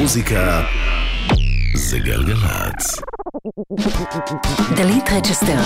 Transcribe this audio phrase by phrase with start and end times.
[0.00, 0.62] המוזיקה
[1.74, 3.00] זה גלגלצ.
[4.76, 5.60] דלית רצ'שטר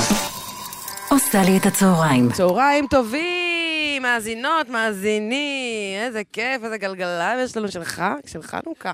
[1.08, 2.32] עושה לי את הצהריים.
[2.32, 8.92] צהריים טובים, מאזינות, מאזינים, איזה כיף, איזה גלגלייב יש לנו של חג, של חנוכה.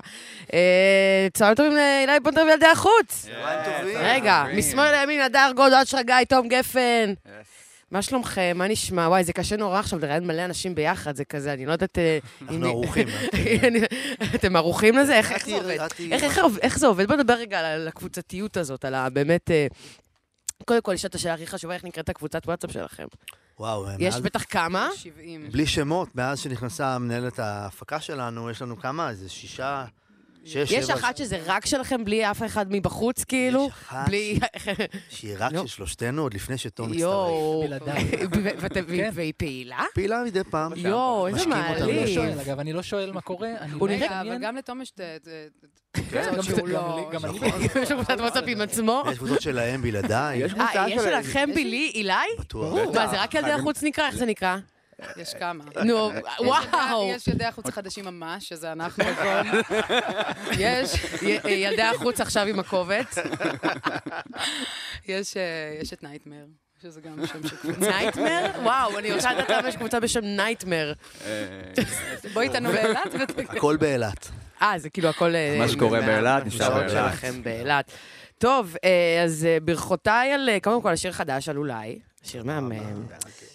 [0.53, 3.27] אה, צהריים טובים לעילי בוטנר וילדי החוץ.
[3.95, 7.13] רגע, משמאל לימין, הדר גוד, אוהד שרגאי, תום גפן.
[7.91, 8.53] מה שלומכם?
[8.55, 9.01] מה נשמע?
[9.07, 11.97] וואי, זה קשה נורא עכשיו לראיין מלא אנשים ביחד, זה כזה, אני לא יודעת...
[11.97, 13.07] אה, אנחנו ערוכים.
[13.67, 13.79] אני-
[14.35, 15.17] אתם ערוכים לזה?
[15.17, 15.55] איך איך זה
[16.41, 16.59] עובד?
[16.61, 17.07] איך- זה עובד?
[17.07, 19.51] בוא נדבר רגע על הקבוצתיות הזאת, על הבאמת...
[19.51, 19.67] אה,
[20.65, 23.05] קודם כל, נשאל את השאלה הכי חשובה, איך נקראת הקבוצת וואטסאפ שלכם?
[23.59, 24.89] וואו, יש מאז- בטח כמה?
[24.95, 25.47] 70.
[25.51, 29.09] בלי שמות, מאז שנכנסה מנהלת ההפקה שלנו, יש לנו כמה?
[29.09, 29.85] איזה שישה,
[30.45, 30.93] שש, יש שבע...
[30.93, 33.65] אחת שזה רק שלכם, בלי אף אחד מבחוץ, כאילו?
[33.67, 34.39] יש אחת בלי...
[35.09, 35.61] שהיא רק לא.
[35.61, 37.07] של שלושתנו, עוד לפני שתום מצטרף.
[38.87, 39.09] כן.
[39.13, 39.83] והיא פעילה?
[39.93, 40.71] פעילה מדי פעם.
[40.75, 42.07] יואו, איזה לא מעליב.
[42.07, 44.43] שואל, אגב, אני לא שואל מה קורה, אני הוא לא נראה- רגע, אבל.
[44.43, 44.93] גם לתום יש
[46.11, 46.35] כן, גם
[46.67, 47.37] לא- אני.
[47.37, 47.61] נכון.
[47.81, 49.03] יש קבוצת וואטסאפ עם עצמו?
[49.11, 50.43] יש קבוצות שלהם בלעדיי.
[50.43, 52.13] אה, יש שלכם בלי אילי?
[52.39, 52.73] בטוח.
[52.95, 54.07] מה, זה רק ילדי החוץ נקרא?
[54.07, 54.57] איך זה נקרא?
[55.17, 55.63] יש כמה.
[55.85, 57.11] נו, וואו.
[57.15, 59.03] יש ילדי החוץ החדשים ממש, שזה אנחנו.
[59.11, 59.61] נכון.
[60.59, 60.91] יש,
[61.45, 63.15] ילדי החוץ עכשיו עם הקובץ.
[65.07, 66.45] יש, אה, יש את nightmare,
[66.81, 67.79] שזה גם שם של קבוצה.
[67.79, 68.51] Nightmare?
[68.63, 70.93] וואו, אני רוצה לדעת למה יש קבוצה בשם nightmare.
[72.33, 73.39] בואי איתנו באילת ות...
[73.49, 74.27] הכל באילת.
[74.61, 75.35] אה, זה כאילו הכל...
[75.35, 76.91] אה, מה שקורה באילת, נשאר באילת.
[76.91, 77.91] שלכם באילת.
[78.41, 83.05] טוב, אה, אז אה, ברכותיי על, אה, קודם כל, השיר חדש על אולי, שיר מהמם,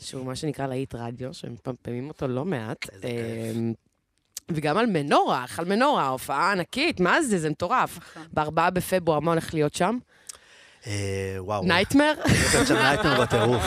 [0.00, 2.84] שהוא מה שנקרא להיט רדיו, שמפמפמים אותו לא מעט.
[2.84, 3.02] כיף.
[4.48, 7.38] וגם על מנורה, על מנורה, הופעה ענקית, מה זה?
[7.38, 7.98] זה מטורף.
[8.32, 9.98] בארבעה בפברואר, מה הולך להיות שם?
[10.86, 11.64] אה, וואו.
[11.64, 12.12] Nightmare?
[12.52, 13.62] להיות שם nightmare בטירוף.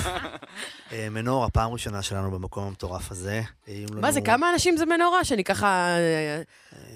[0.91, 3.41] אה, מנורה, הפעם הראשונה שלנו במקום המטורף הזה.
[3.91, 5.23] מה זה, כמה אנשים זה מנורה?
[5.23, 5.87] שאני ככה...
[5.97, 6.41] אה,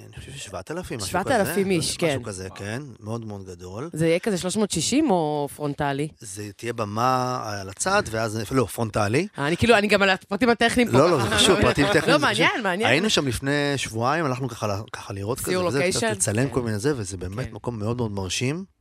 [0.05, 1.33] אני חושב ששבעת אלפים, משהו כזה.
[1.33, 2.07] 7,000 איש, כן.
[2.07, 2.81] משהו כזה, כן.
[2.99, 3.89] מאוד מאוד גדול.
[3.93, 6.07] זה יהיה כזה 360 או פרונטלי?
[6.19, 9.27] זה תהיה במה על הצד, ואז, לא, פרונטלי.
[9.37, 10.97] אני כאילו, אני גם על הפרטים הטכניים פה.
[10.97, 11.21] לא, לא.
[11.23, 12.07] זה חשוב, פרטים טכניים.
[12.07, 12.19] לא.
[12.19, 12.89] מעניין, מעניין.
[12.89, 16.11] היינו שם לפני שבועיים, הלכנו ככה, לראות כזה, סיור לוקיישן?
[16.11, 16.53] לצלם כן.
[16.53, 17.53] כל מיני זה, וזה באמת כן.
[17.53, 18.72] מקום מאוד מאוד מרשים.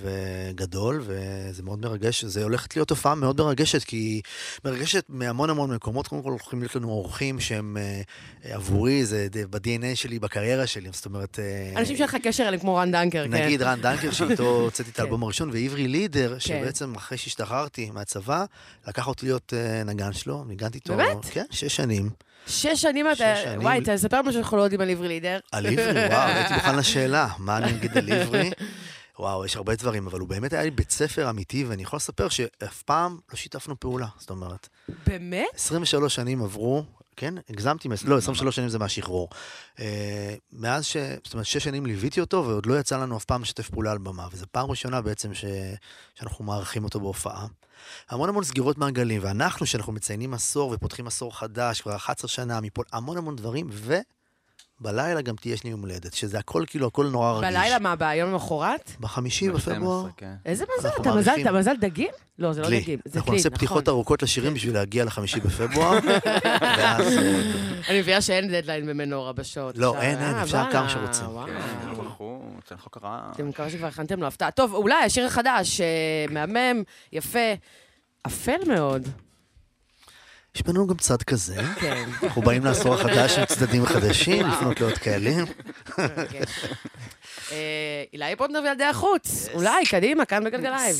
[0.00, 2.24] וגדול, וזה מאוד מרגש.
[2.24, 4.20] זה הולכת להיות תופעה מאוד מרגשת, כי
[4.64, 6.06] מרגשת מהמון המון מקומות.
[6.06, 11.06] קודם כל הולכים להיות לנו אורחים שהם אה, עבורי, זה ב-DNA שלי, בקריירה שלי, זאת
[11.06, 11.38] אומרת...
[11.38, 13.34] אה, אנשים שאין לך קשר אליהם כמו רן דנקר, כן.
[13.34, 15.02] נגיד רן דנקר, שאיתו הוצאתי את כן.
[15.02, 18.44] האלבום הראשון, ועברי לידר, שבעצם אחרי שהשתחררתי מהצבא,
[18.88, 20.96] לקח אותי להיות אה, נגן שלו, ניגנתי איתו...
[20.96, 21.24] באמת?
[21.30, 22.10] כן, שש שנים.
[22.46, 23.34] שש שנים אתה...
[23.56, 25.38] וואי, תספר משהו שאנחנו לא יודעים על עברי לידר.
[25.52, 28.50] על עברי, וואו, הייתי בכלל לשאלה, מה אני אגיד על עברי?
[29.18, 32.28] וואו, יש הרבה דברים, אבל הוא באמת היה לי בית ספר אמיתי, ואני יכול לספר
[32.28, 34.06] שאף פעם לא שיתפנו פעולה.
[34.18, 34.68] זאת אומרת,
[35.06, 35.46] באמת?
[35.54, 36.84] 23 שנים עברו,
[37.16, 37.34] כן?
[37.50, 39.28] הגזמתי, מס- לא, 23 שנים זה מהשחרור.
[39.80, 40.96] אה, מאז ש...
[41.24, 43.98] זאת אומרת, שש שנים ליוויתי אותו, ועוד לא יצא לנו אף פעם לשתף פעולה על
[43.98, 45.44] במה, וזו פעם ראשונה בעצם ש...
[46.14, 47.46] שאנחנו מארחים אותו בהופעה.
[48.10, 52.82] המון המון סגירות מעגלים, ואנחנו, שאנחנו מציינים עשור ופותחים עשור חדש, כבר 11 שנה, מפה,
[52.92, 53.66] המון המון דברים,
[54.82, 57.50] ובלילה גם תהיה שני יום הולדת, שזה הכל כאילו, הכל נורא רגיש.
[57.50, 58.90] בלילה מה, ביום למחרת?
[59.00, 60.06] בחמישי בפברואר.
[60.16, 60.34] כן.
[60.46, 61.32] איזה מזל, אנחנו אתה מזל.
[61.40, 62.10] אתה מזל דגים?
[62.38, 62.68] לא, זה לא.
[62.70, 63.58] דגים, זה אנחנו כלי, נעשה נכון.
[63.58, 65.98] פתיחות ארוכות לשירים בשביל להגיע לחמישי בפברואר,
[66.78, 67.18] ואז...
[67.88, 69.78] אני מבינה שאין דדליין במנורה בשעות.
[69.78, 71.26] לא, אין, אין, אה, אפשר כמה שרוצים.
[71.46, 71.52] כן.
[73.38, 74.50] אני מקווה שכבר הכנתם לו הפתעה.
[74.50, 75.86] טוב, אולי השיר החדש, אה,
[76.30, 76.82] מהמם,
[77.12, 77.54] יפה,
[78.26, 79.08] אפל מאוד.
[80.54, 81.56] יש בנו גם צד כזה.
[81.80, 82.08] כן.
[82.22, 85.44] אנחנו באים לעשור החדש עם צדדים חדשים, לפנות לעוד קהלים.
[85.98, 86.64] מרגש.
[87.52, 90.96] אה, עילי בוטנר וילדי החוץ, אולי, קדימה, כאן בגלגלייב.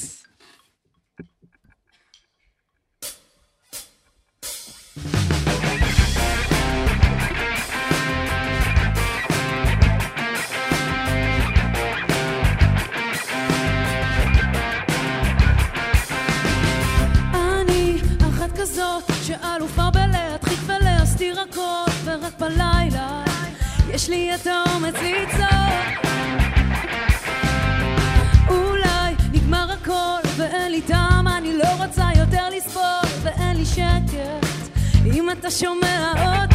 [35.42, 36.12] אתה שומע
[36.42, 36.52] אותי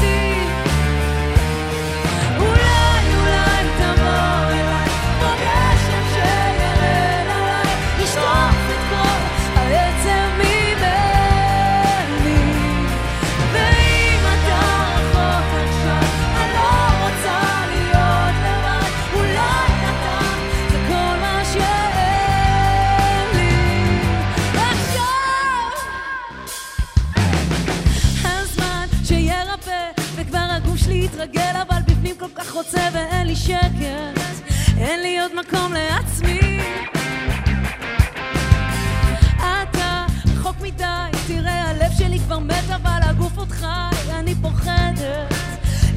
[43.94, 45.34] חי, אני פוחדת.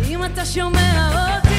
[0.09, 1.50] אם אתה שומע אותי,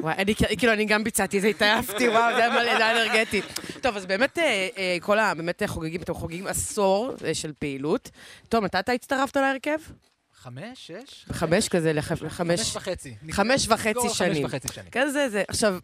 [0.00, 3.40] וואי, אני כאילו, אני גם ביצעתי את זה, התעייפתי, וואו, זה היה מלא, אנרגטי.
[3.80, 5.34] טוב, אז באמת, אה, אה, כל ה...
[5.34, 8.10] באמת חוגגים, אתם חוגגים עשור אה, של פעילות.
[8.48, 9.78] טוב, מתי אתה הצטרפת להרכב?
[10.34, 11.24] חמש, שש?
[11.32, 12.60] חמש כזה, לח- לחמש...
[12.60, 13.14] חמש וחצי.
[13.30, 14.46] חמש וחצי שנים.
[14.92, 15.42] כזה זה.
[15.48, 15.74] עכשיו,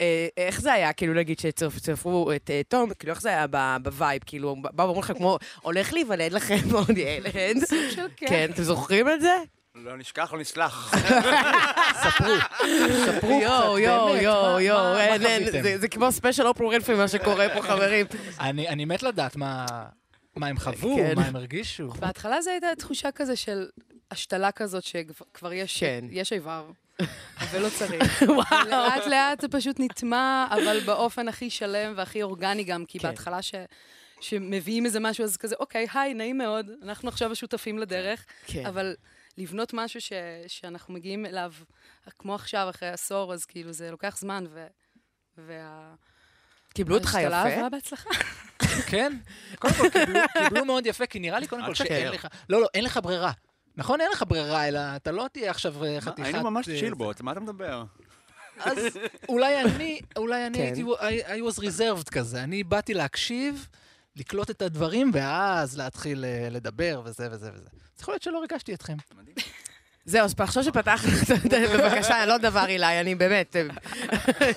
[0.00, 3.46] אה, איך זה היה, כאילו, נגיד, שצרפו את אה, תום, כאילו, איך זה היה
[3.82, 4.22] ב vibe?
[4.26, 7.32] כאילו, באו ואומרים לכם, כמו, הולך להיוולד לכם עוד ילד.
[7.90, 9.36] של כן, אתם זוכרים את זה?
[9.74, 10.94] לא נשכח, לא נסלח.
[12.02, 12.34] ספרו,
[13.06, 15.78] ספרו יואו, קצת, יואו, באמת, יואו, יואו, חוויתם?
[15.80, 18.06] זה- כמו ספיישל אופרו רנפרי, מה שקורה פה, חברים.
[18.40, 19.66] אני אני מת לדעת מה
[20.36, 21.12] מה הם חוו, כן.
[21.16, 21.88] מה הם הרגישו.
[21.88, 23.66] בהתחלה זו הייתה תחושה כזה של
[24.10, 26.04] השתלה כזאת, שכבר יש כן.
[26.10, 26.70] יש איבר,
[27.50, 28.22] ולא צריך.
[28.70, 33.08] לאט לאט זה פשוט נטמע, אבל באופן הכי שלם והכי אורגני גם, כי כן.
[33.08, 33.54] בהתחלה ש...
[34.20, 38.66] שמביאים איזה משהו, אז כזה, אוקיי, היי, נעים מאוד, אנחנו עכשיו השותפים לדרך, כן.
[38.66, 38.94] אבל
[39.38, 40.12] לבנות משהו ש...
[40.46, 41.52] שאנחנו מגיעים אליו,
[42.18, 44.66] כמו עכשיו, אחרי עשור, אז כאילו זה לוקח זמן, ו...
[45.38, 45.94] וה...
[46.74, 47.56] קיבלו אותך ההשתלה יפה?
[47.56, 48.10] עברה בהצלחה.
[48.90, 49.12] כן?
[49.58, 51.74] קודם כל, קיבלו- קיבלו מאוד יפה, כי נראה לי קודם כל.
[51.74, 52.28] שאין לך...
[52.48, 53.32] לא, לא, אין לך ברירה.
[53.76, 54.00] נכון?
[54.00, 56.26] אין לך ברירה, אלא אתה לא תהיה עכשיו אה, חתיכת...
[56.26, 57.84] היינו ממש אה, צ'ילבוט, מה אתה מדבר?
[58.60, 58.98] אז
[59.28, 60.64] אולי אני, אולי אני כן.
[60.64, 60.82] הייתי,
[61.24, 62.42] I was reserved כזה.
[62.44, 63.68] אני באתי להקשיב,
[64.18, 67.68] לקלוט את הדברים, ואז להתחיל אה, לדבר, וזה וזה וזה.
[67.96, 68.96] אז יכול להיות שלא ריגשתי אתכם.
[70.04, 71.10] זהו, אז עכשיו שפתחנו,
[71.78, 73.56] בבקשה, לא דבר אילי, אני באמת,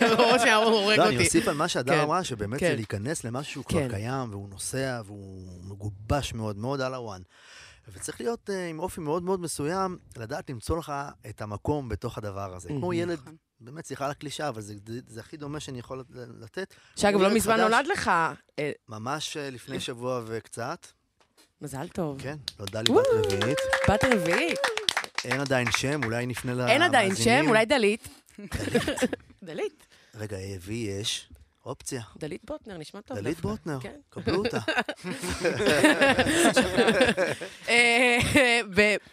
[0.02, 1.26] ברור שהוא הורג לא, אני אותי.
[1.26, 2.00] אוסיף על מה שהדר כן.
[2.00, 2.70] אמרה, שבאמת כן.
[2.70, 3.88] זה להיכנס למשהו שהוא כן.
[3.88, 7.22] כבר קיים, והוא נוסע, והוא מגובש מאוד מאוד על הוואן.
[7.94, 10.94] וצריך להיות uh, עם אופי מאוד מאוד מסוים, לדעת למצוא לך
[11.30, 12.70] את המקום בתוך הדבר הזה.
[12.70, 12.94] כמו.
[12.94, 13.20] ילד,
[13.62, 14.74] באמת, סליחה על הקלישה, אבל זה,
[15.08, 16.04] זה, הכי דומה שאני יכול
[16.40, 16.74] לתת.
[16.96, 17.64] שאגב, לא מזמן חדש.
[17.64, 18.12] נולד לך.
[18.60, 20.88] אה, ממש אה, לפני שבוע וקצת,
[21.62, 22.22] מזל טוב.
[22.22, 23.58] כן, נולדה לי בת רביעית.
[23.90, 24.60] בת רביעית.
[25.26, 26.82] אין עדיין שם, אולי נפנה למאזינים.
[26.82, 28.08] אין עדיין שם, אולי דלית.
[29.44, 29.86] דלית.
[30.20, 31.30] רגע, אה, ויש
[31.66, 32.02] אופציה.
[32.18, 33.18] דלית בוטנר, נשמע טוב.
[33.18, 33.40] דלית.
[33.42, 33.96] בוטנר, כן.
[34.10, 34.58] קבלו אותה.
[37.70, 38.18] אה,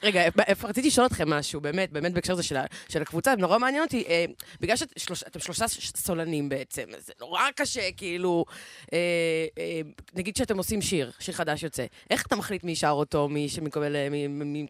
[0.02, 0.22] רגע,
[0.64, 2.42] רציתי לשאול אתכם משהו, באמת, באמת בהקשר הזה
[2.88, 4.24] של הקבוצה, נורא מעניין אותי, אה,
[4.60, 5.64] בגלל שאתם שלושה
[5.96, 8.44] סולנים בעצם, זה נורא קשה, כאילו,
[8.92, 8.98] אה,
[10.14, 13.96] נגיד שאתם עושים שיר, שיר חדש יוצא, איך אתה מחליט מי שר אותו, מי שמקבל...
[14.10, 14.66] מי-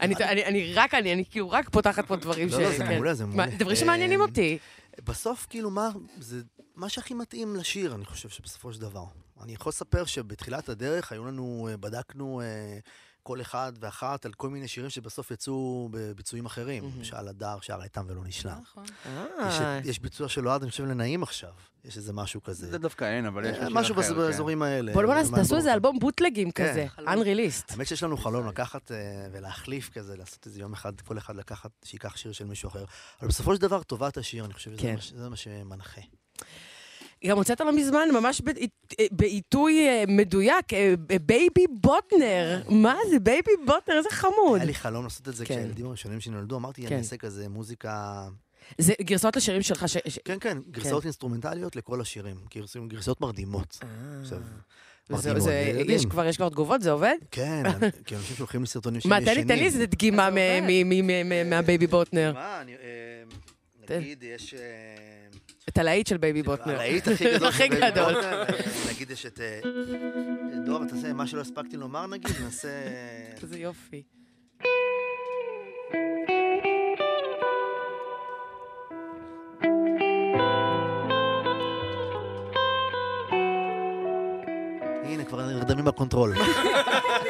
[0.00, 2.52] אני רק, אני כאילו רק פותחת פה דברים ש...
[2.52, 2.94] לא, לא, זה כן.
[2.94, 3.46] מעולה, זה מעולה.
[3.46, 4.58] דברים שמעניינים אותי.
[5.04, 6.42] בסוף, כאילו, מה, זה
[6.74, 9.04] מה שהכי מתאים לשיר, אני חושב שבסופו של דבר.
[9.42, 12.78] אני יכול לספר שבתחילת הדרך היו לנו, אה, בדקנו אה,
[13.22, 16.90] כל אחד ואחת על כל מיני שירים שבסוף יצאו בביצועים אחרים.
[16.98, 18.58] למשל, הדר שר איתם ולא נשלם.
[18.62, 18.84] נכון.
[19.48, 21.50] יש, אה, יש ביצוע של אוהד, אני חושב, לנעים עכשיו.
[21.84, 22.66] יש איזה משהו כזה.
[22.70, 24.14] זה דווקא אין, אבל יש אה, משהו אחר, בס- כן.
[24.16, 24.92] באזורים האלה.
[24.92, 26.70] בואו נעשה- תעשו איזה אלבום בוטלגים כן.
[26.70, 26.86] כזה.
[26.98, 27.72] Unreleased.
[27.72, 28.96] האמת שיש לנו חלום לקחת אה,
[29.32, 32.84] ולהחליף כזה, לעשות איזה יום אחד, כל אחד לקחת, שייקח שיר של מישהו אחר.
[33.20, 34.96] אבל בסופו של דבר, טובת השיר, אני חושב שזה כן.
[35.30, 36.00] מה שמנחה.
[37.26, 42.62] גם הוצאת לא מזמן, ממש בעית- בעיתוי אה, מדויק, אה, בייבי בוטנר.
[42.68, 44.56] מה זה, בייבי בוטנר, איזה חמוד.
[44.56, 45.54] היה לי חלום לעשות את זה כן.
[45.54, 46.86] כשהילדים הראשונים שנולדו, אמרתי, כן.
[46.88, 48.24] אני אעשה כזה מוזיקה...
[48.78, 49.96] זה גרסאות לשירים שלך ש...
[50.08, 52.36] ש- כן, כן, גרסאות אינסטרומנטליות לכל השירים.
[52.54, 53.78] גרסאות- גרסאות מרדימות.
[54.22, 54.38] עכשיו,
[55.40, 55.82] זה-.
[55.88, 57.14] יש כבר יש כבר תגובות, זה עובד?
[57.30, 59.34] כן, אני- כי אנשים שולחים לי סרטונים שהם מה, ישנים.
[59.34, 60.28] תן לי- תן לי איזה דגימה
[61.44, 62.32] מהבייבי בוטנר.
[62.34, 62.62] מה.
[63.90, 63.96] אה.
[63.98, 64.54] נגיד, יש...
[65.68, 66.74] את הלהיט של בייבי בוטנר.
[66.74, 67.52] הלהיט הכי גדול.
[67.52, 67.90] של בייבי.
[67.90, 68.44] בוטנר,
[68.90, 69.40] נגיד, יש את...
[69.40, 69.60] אה,
[70.66, 72.68] דור, תעשה מה שלא הספקתי לומר, נגיד, נעשה...
[73.42, 74.02] איזה יופי.
[85.04, 86.34] הנה, כבר נרדמים בקונטרול.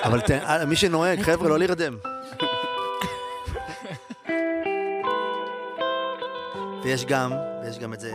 [0.04, 1.96] אבל אה, מי שנוהג, חבר'ה, לא להירדם.
[6.84, 8.12] ויש גם, ויש גם את זה.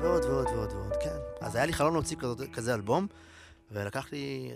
[0.00, 1.10] ועוד ועוד ועוד ועוד, כן.
[1.40, 3.06] אז היה לי חלום להוציא כזה, כזה אלבום,
[3.72, 4.52] ולקח לי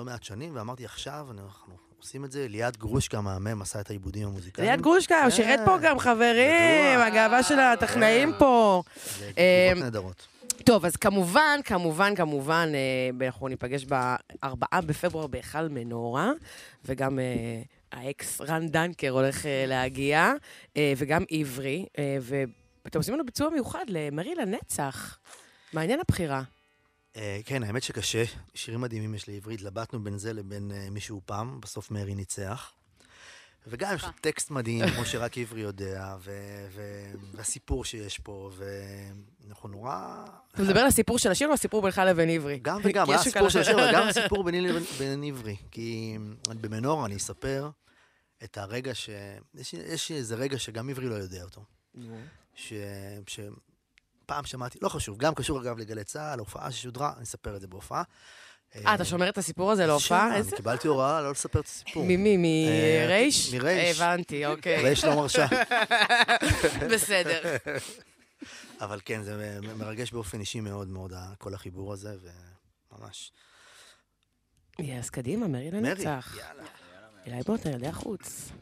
[0.00, 2.48] לא מעט שנים, ואמרתי, עכשיו אנחנו עושים את זה.
[2.48, 4.70] ליעד גרושקה המהמם עשה את העיבודים המוזיקליים.
[4.70, 5.30] ליד גרושקה, הוא.
[5.30, 7.00] שירת פה גם, חברים.
[7.00, 8.82] הגאווה של הטכנאים פה.
[9.18, 10.26] זה אה, תגובות נהדרות.
[10.64, 16.30] טוב, אז כמובן, כמובן, כמובן, אה, אנחנו ניפגש ב-4 בפברואר בהיכל מנורה,
[16.84, 20.32] וגם אה, האקס רן דנקר הולך אה, להגיע,
[20.76, 22.18] אה, וגם עברי, אה,
[22.84, 25.18] ואתם עושים לנו ביצוע מיוחד למרי לנצח.
[25.72, 26.42] מעניין הבחירה.
[27.16, 28.24] אה, כן, האמת שקשה.
[28.54, 29.60] שירים מדהימים יש לעברית.
[29.60, 32.72] התלבטנו בין זה לבין אה, מישהו פעם, בסוף מרי ניצח.
[33.66, 36.16] וגם יש טקסט מדהים, כמו שרק עברי יודע,
[37.34, 38.50] והסיפור שיש פה,
[39.46, 40.24] ואנחנו נורא...
[40.54, 42.58] אתה מדבר על הסיפור של השיר או הסיפור בינך לבין עברי?
[42.62, 45.56] גם וגם, היה יש סיפור של השיר, אבל גם הסיפור ביני לבין בין עברי.
[45.70, 46.18] כי
[46.60, 47.70] במנורה אני אספר
[48.44, 49.10] את הרגע ש...
[49.54, 51.64] יש, יש איזה רגע שגם עברי לא יודע אותו.
[54.30, 54.32] ש...
[54.32, 57.66] שפעם שמעתי, לא חשוב, גם קשור אגב לגלי צה"ל, הופעה ששודרה, אני אספר את זה
[57.66, 58.02] בהופעה.
[58.76, 60.36] אה, אתה שומר את הסיפור הזה להופעה?
[60.36, 62.04] אני קיבלתי הוראה לא לספר את הסיפור.
[62.06, 62.68] ממי?
[62.68, 63.54] אה, מרייש?
[63.54, 64.00] מרייש.
[64.00, 64.84] הבנתי, אוקיי.
[64.84, 65.46] ויש לא מרשה.
[66.92, 67.56] בסדר.
[68.80, 72.16] אבל כן, זה מרגש באופן אישי מאוד מאוד, כל החיבור הזה,
[72.92, 73.32] וממש.
[74.98, 76.36] אז קדימה, מרי מרי, לנצח.
[76.38, 76.68] יאללה.
[77.26, 78.52] אלי בוטנר, ילדי החוץ.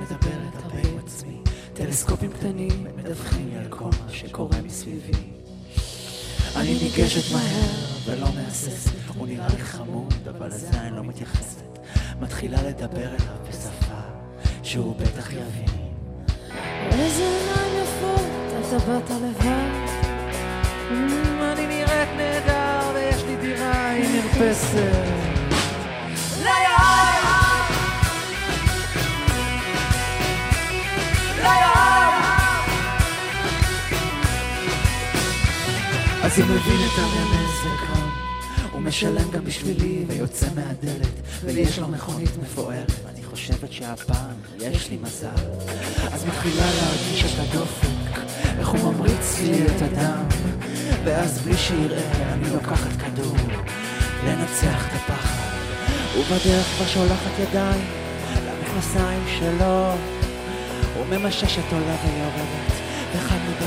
[0.00, 1.36] מדברת הרבה עם עצמי.
[1.74, 5.12] טלסקופים קטנים מדווחים לי על כל מה שקורה מסביבי.
[6.56, 7.70] אני ניגשת מהר
[8.04, 11.62] ולא מהססת, הוא נראה לי חמוד, אבל לזה אני לא מתייחסת.
[12.20, 14.00] מתחילה לדבר אליו בשפה
[14.62, 15.86] שהוא בטח יבין.
[16.92, 18.26] איזה עיניים יפות,
[18.60, 19.86] אתה באת לבד.
[20.90, 25.15] "אמ, אני נראית נהדר ויש לי דירה עם מרפסת.
[36.26, 38.08] אז הוא מבין את הרמז וכאן
[38.72, 41.12] הוא משלם גם בשבילי ויוצא מהדלת
[41.44, 45.28] ולי יש לו מכונית מפוארת אני חושבת שהפעם יש לי מזל.
[46.12, 48.20] אז מתחילה להרגיש את הדופק
[48.58, 50.24] איך הוא ממריץ לי את הדם
[51.04, 53.36] ואז בלי שיראה אני לוקחת כדור
[54.24, 55.48] לנצח את הפחד.
[56.18, 57.84] ובדרך כבר שולחת ידיים
[58.46, 59.92] למכנסיים שלו
[61.00, 62.72] וממששת עולה ויורדת
[63.12, 63.66] וחד לי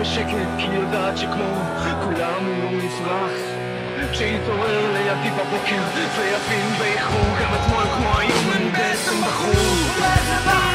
[0.00, 1.54] בשקט, כי יודעת שכמו
[2.04, 3.30] כולם הוא יפרח
[4.12, 5.82] כשהתעורר לידי בבוקר
[6.16, 10.69] ויבין באיחור גם אתמול כמו היום הם בעצם בחרו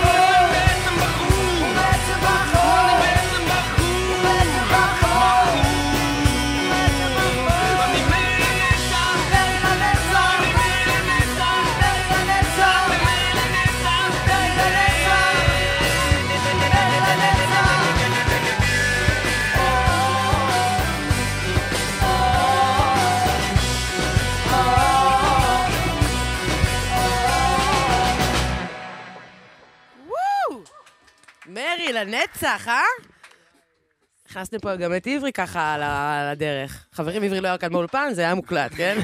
[32.05, 32.81] לנצח, אה?
[34.29, 36.85] הכנסתם פה גם את עברי ככה על הדרך.
[36.93, 38.97] חברים, עברי לא היה כאן באולפן, זה היה מוקלט, כן?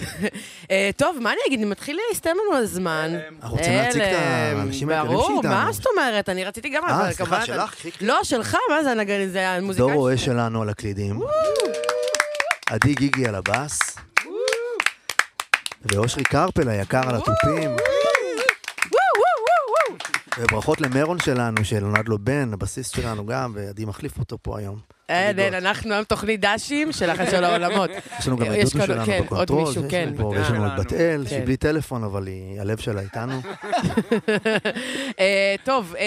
[0.70, 1.64] אה, טוב, מה אני אגיד?
[1.64, 3.18] מתחיל להסתיים לנו הזמן.
[3.42, 4.08] אנחנו רוצים להציג את.
[4.12, 5.50] האנשים היקרים ברור, שאיתנו.
[5.50, 6.28] מה זאת אומרת?
[6.28, 6.84] אני רציתי גם...
[6.84, 7.74] אה, אבל סליחה, שלך?
[8.00, 9.28] לא, שלך, מה זה הנגן?
[9.28, 11.20] זה המוזיקאי דור רואה שלנו על הקלידים.
[12.70, 13.78] עדי גיגי על הבאס.
[15.92, 17.76] ואושרי קרפל היקר על התופים.
[20.38, 24.78] וברכות למרון שלנו, שנולד לו בן, הבסיסט שלנו גם, ועדי מחליף אותו פה היום.
[25.08, 27.90] אין, אין, אנחנו היום תוכנית דשים של החיים של העולמות.
[28.18, 30.08] יש לנו גם את דודו שלנו כן, בקונטרול, יש כן.
[30.08, 31.44] לנו פה- יש לנו את בת אל, שהיא.
[31.44, 33.40] בלי טלפון, אבל היא- הלב שלה איתנו.
[35.20, 36.04] אה, טוב, אה,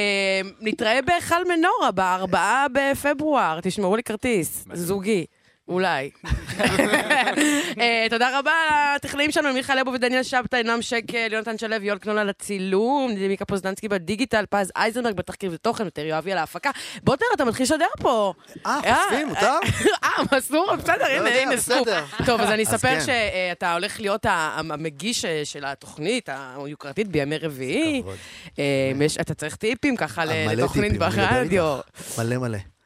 [0.61, 5.25] נתראה בהיכל מנורה בארבעה בפברואר, תשמרו לי כרטיס, זוגי.
[5.67, 6.09] אולי.
[7.79, 8.51] אה, תודה רבה
[8.95, 13.45] לטכנאים שלנו, מיכאל אבו ודניאל שבתאי, נועם שקל, יונתן שלו, יואל קנון על הצילום, מיקה
[13.45, 16.71] פוזדנסקי בדיגיטל, פז אייזנברג בתחקיר ותוכן, ותר יואבי על ההפקה.
[17.05, 18.33] תראה, אתה מתחיל לשדר פה.
[18.65, 19.59] אה, חושפים, מותר?
[20.03, 20.75] אה, אסור?
[20.75, 21.87] בסדר, הנה, יודע, הנה, סקופ.
[22.25, 23.05] טוב, אז אני אספר כן.
[23.05, 28.03] שאתה הולך להיות המגיש אה, של התוכנית היוקרתית בימי רביעי.
[28.59, 28.91] אה,
[29.21, 31.77] אתה צריך טיפים ככה לתוכנית ברדיו.
[32.17, 32.76] מלא מלא.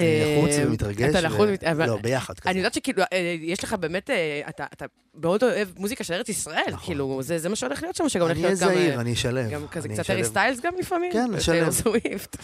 [0.00, 1.10] אה, אני לחוץ ומתרגש.
[1.10, 2.50] אתה לחוץ ומת- אבל- לא, ביחד כזה.
[2.50, 4.84] אני יודעת שכאילו, אה, יש לך באמת, אה, אתה
[5.20, 6.86] מאוד אוהב מוזיקה של ארץ ישראל, נכון.
[6.86, 8.78] כאילו, זה מה שהולך להיות שם, שגם הולך אני להיות אהיה גם...
[8.78, 9.50] זהיר, אה, אני אשלב.
[9.50, 10.22] גם כזה אני קצת אשלב.
[10.24, 11.12] סטיילס גם לפעמים?
[11.12, 11.30] כן.
[11.44, 12.36] טיילור סוויפט,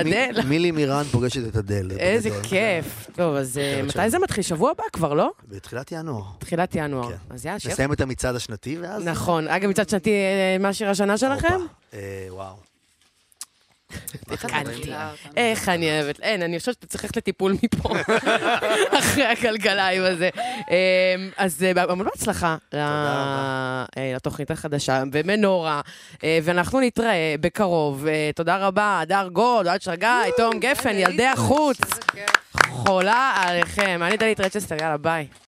[0.00, 0.40] אדל.
[0.48, 1.88] מילי מירן פוגשת את אדל.
[1.92, 2.30] זה איזה.
[2.42, 3.06] כיף.
[3.16, 4.10] טוב, אז מתי.
[4.10, 4.42] זה מתחיל?
[4.42, 5.30] שבוע הבא כבר, לא?
[5.48, 6.22] בתחילת ינואר.
[6.38, 7.08] תחילת ינואר.
[7.10, 7.16] כן.
[7.30, 7.72] אז יאללה, שיהיה...
[7.74, 9.04] נסיים את המצעד השנתי ואז...
[9.04, 9.48] נכון.
[9.48, 10.10] אגב, מצד שנתי,
[10.60, 11.58] מה השיר השנה שלכם?
[12.30, 12.73] וואו.
[15.36, 16.20] איך אני אוהבת.
[16.20, 17.88] אין, אני חושבת שאתה צריך ללכת לטיפול מפה,
[18.98, 20.28] אחרי הגלגליים הזה.
[20.70, 23.84] אמ, אז אה, המון בהצלחה ל- רבה.
[23.96, 25.80] אה, לתוכנית החדשה במנורה,
[26.24, 28.06] אה, ואנחנו נתראה בקרוב.
[28.06, 31.78] אה, תודה רבה, הדר גולד, אוהד שרגאי, תום גפן, ילדי החוץ.
[32.68, 34.00] חולה עליכם.
[34.02, 35.26] אני דלית רצ'סטר, יאללה, ביי.